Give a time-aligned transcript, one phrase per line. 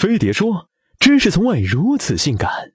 [0.00, 2.72] 飞碟说：“知识从未如此性感。”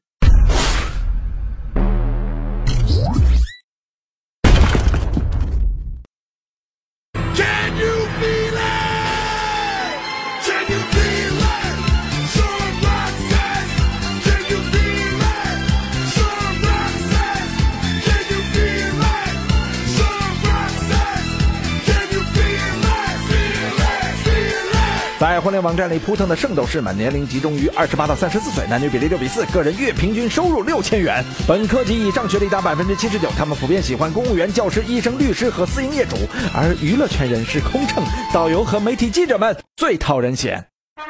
[25.26, 33.28] 在婚恋网站里扑腾的圣斗士们，年龄集中于二十八到三十四岁，男女比例六比四，个人月平均收入六千元，本科及以上学历达百分之七十九。
[33.36, 36.16] 他们普遍喜欢公务员、教师、医生、律师和私营业主，
[36.54, 40.68] 而娱乐圈人士、空乘、导游和媒体记者们最讨人嫌。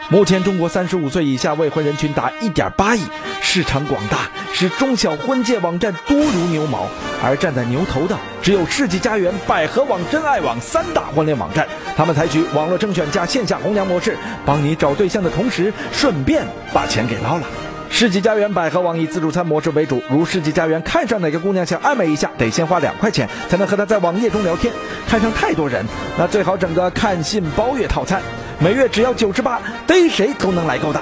[0.09, 3.01] 目前，中国三十五岁以下未婚人群达一点八亿，
[3.41, 6.87] 市场广大，使中小婚介网站多如牛毛。
[7.23, 11.67] 而站在牛头的只有世纪佳缘、百合网、真爱网三大婚恋网站。
[11.95, 17.43] 他们采取网络征选加线下红娘模式，帮你找对象的同时，顺便把钱给捞了。
[17.89, 24.73] 世纪佳缘、百合网以自助餐模式为主，如世纪佳缘看上哪个姑娘想暧昧一下，得先花两块钱才能和她在网页中聊天。
[25.07, 25.85] 看上太多人，
[26.17, 28.21] 那最好整个看信包月套餐，
[28.59, 31.01] 每月只要九十八，逮谁都能来勾搭。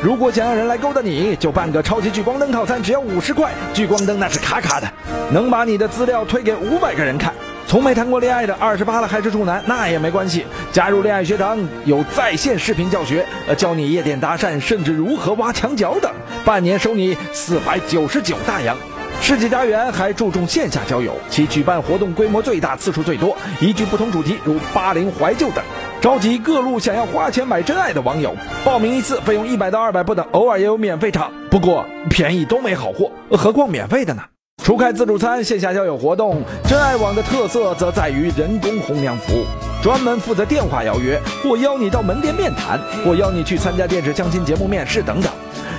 [0.00, 3.50] 如果想让人来勾搭你，就办个超级聚光灯套餐，只要五十块。
[3.72, 4.88] 聚光灯那是卡卡的，
[5.32, 7.32] 能把你的资料推给五百个人看。
[7.66, 10.46] 从没谈过恋爱的，二十八了还是处男，那也没关系。
[10.72, 16.12] 加入恋爱学堂，有在线视频教学，呃，教你夜店搭讪，甚至如何挖墙脚等。
[16.44, 18.76] 半年收你四百九十九大洋。
[19.20, 25.64] 世纪佳缘还注重线下交友，其举办活动规模最大，次数最多，依据不同主题，如八零怀旧等。
[26.04, 34.22] 召集各路想要花钱买真爱的网友，报名一次费用一百到二百不等，偶尔也有免费场，不过便宜都没好货，何况免费的呢？
[34.62, 39.46] 除开自助餐、线下交友活动，真爱网的特色则在于人工红娘服务，
[39.82, 45.32] 专门负责电话邀约，或邀你到门店面谈，或邀你去参加电视相亲节目面试等等。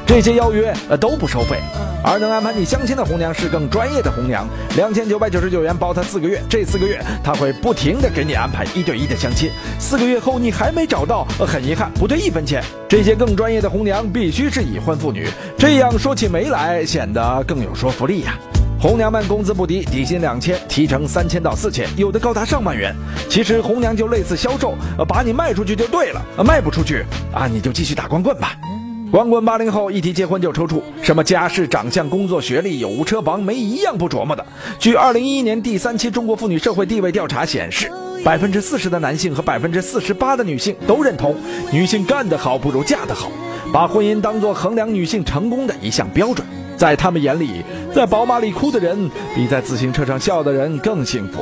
[0.05, 1.57] 这些邀约呃都不收费，
[2.03, 4.47] 而能安排你相亲的红娘是更专业的红娘，
[4.77, 12.63] 两千九百九十九元包她四个月，这四个月她会不停的给你安排一对一的相亲，四个月后你还没找到，呃很遗憾不退一分钱。
[12.87, 18.37] 这些更专业的红娘必须是已婚妇女，这样说起媒来显得更有说服力呀、
[18.79, 22.95] 红娘们工资不低，底薪两千，提成三千到四千，有的高达上万元。
[23.27, 27.03] 其实红娘就类似销售，呃把你卖出去就对了，呃卖不出去
[27.33, 28.55] 啊你就继续打光棍吧。
[29.15, 34.45] 光棍八零后一提结婚就抽搐，什么家世、长相、工作、学历、有无车房，没一样不琢磨的。
[34.77, 37.89] 据二零一一年第三期中国妇女社会地位调查显示，
[38.25, 41.33] 百分之四十的男性和百分之四十八的女性都认同，
[41.71, 43.31] 女性干得好不如嫁得好，
[43.71, 46.45] 把婚姻当作衡量女性成功的一项标准。
[46.75, 47.63] 在他们眼里，
[47.95, 51.39] 在宝马里哭的人比在自行车上笑的人更幸福。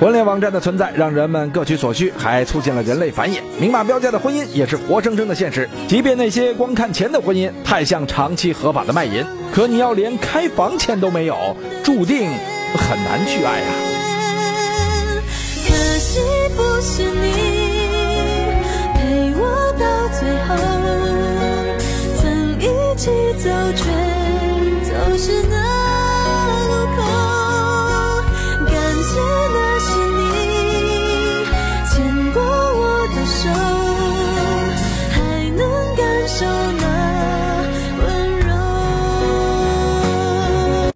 [0.00, 3.40] 婚恋网站的存在让人们各取所需，还促进了人类繁衍。
[3.58, 5.68] 明码标价的婚姻也是活生生的现实。
[5.88, 12.30] 即便那些光看钱的婚姻太像长期合法的卖淫，可你要连开房钱都没有，注定
[12.76, 13.74] 很难去爱啊。
[15.66, 16.20] 可惜
[16.56, 17.32] 不是你
[18.94, 19.42] 陪我
[19.80, 19.84] 到
[20.16, 20.54] 最后，
[22.20, 22.22] 曾
[22.60, 22.62] 一
[22.96, 23.10] 起
[23.42, 23.82] 走，却
[24.88, 25.77] 走失那